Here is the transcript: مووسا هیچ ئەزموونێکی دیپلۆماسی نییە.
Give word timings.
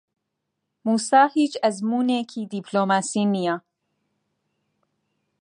مووسا 0.85 1.21
هیچ 1.37 1.53
ئەزموونێکی 1.63 2.41
دیپلۆماسی 2.53 3.23
نییە. 3.33 3.55